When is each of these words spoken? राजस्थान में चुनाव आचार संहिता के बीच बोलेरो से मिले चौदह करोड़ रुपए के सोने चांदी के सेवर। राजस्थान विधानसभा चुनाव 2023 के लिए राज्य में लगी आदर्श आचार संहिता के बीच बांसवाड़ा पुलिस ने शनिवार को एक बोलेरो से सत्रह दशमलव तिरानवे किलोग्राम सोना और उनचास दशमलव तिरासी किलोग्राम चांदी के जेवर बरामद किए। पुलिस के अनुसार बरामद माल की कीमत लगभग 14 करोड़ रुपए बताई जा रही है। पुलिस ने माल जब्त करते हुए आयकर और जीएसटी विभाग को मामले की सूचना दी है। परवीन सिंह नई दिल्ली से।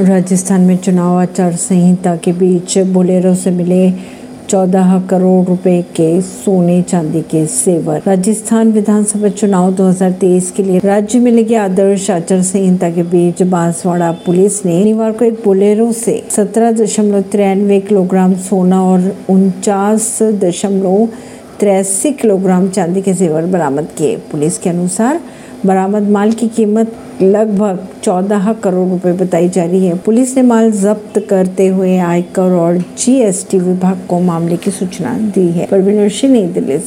राजस्थान 0.00 0.60
में 0.60 0.76
चुनाव 0.76 1.16
आचार 1.18 1.52
संहिता 1.52 2.14
के 2.16 2.32
बीच 2.32 2.76
बोलेरो 2.78 3.34
से 3.34 3.50
मिले 3.50 3.90
चौदह 4.48 4.98
करोड़ 5.00 5.46
रुपए 5.46 5.80
के 5.96 6.20
सोने 6.20 6.80
चांदी 6.82 7.22
के 7.22 7.46
सेवर। 7.46 8.02
राजस्थान 8.06 8.70
विधानसभा 8.72 9.28
चुनाव 9.28 9.74
2023 9.74 10.50
के 10.50 10.62
लिए 10.62 10.80
राज्य 10.84 11.18
में 11.18 11.30
लगी 11.32 11.54
आदर्श 11.54 12.10
आचार 12.10 12.42
संहिता 12.42 12.90
के 12.90 13.02
बीच 13.02 13.42
बांसवाड़ा 13.42 14.12
पुलिस 14.26 14.64
ने 14.66 14.80
शनिवार 14.82 15.12
को 15.12 15.24
एक 15.24 15.42
बोलेरो 15.44 15.90
से 15.92 16.22
सत्रह 16.30 16.72
दशमलव 16.72 17.22
तिरानवे 17.22 17.80
किलोग्राम 17.80 18.34
सोना 18.34 18.82
और 18.82 19.12
उनचास 19.30 20.18
दशमलव 20.22 21.08
तिरासी 21.60 22.12
किलोग्राम 22.12 22.68
चांदी 22.68 23.02
के 23.02 23.12
जेवर 23.14 23.46
बरामद 23.46 23.88
किए। 23.98 24.16
पुलिस 24.16 24.58
के 24.58 24.70
अनुसार 24.70 25.20
बरामद 25.66 26.08
माल 26.08 26.32
की 26.32 26.48
कीमत 26.48 26.94
लगभग 27.22 27.88
14 28.02 28.52
करोड़ 28.52 28.88
रुपए 28.88 29.12
बताई 29.12 29.48
जा 29.48 29.64
रही 29.64 29.86
है। 29.86 29.98
पुलिस 29.98 30.36
ने 30.36 30.42
माल 30.42 30.72
जब्त 30.72 31.26
करते 31.30 31.66
हुए 31.66 31.98
आयकर 31.98 32.42
और 32.42 32.76
जीएसटी 32.76 33.58
विभाग 33.58 33.98
को 34.08 34.20
मामले 34.20 34.56
की 34.56 34.70
सूचना 34.70 35.18
दी 35.18 35.48
है। 35.48 35.66
परवीन 35.66 36.08
सिंह 36.08 36.32
नई 36.32 36.46
दिल्ली 36.46 36.78
से। 36.78 36.86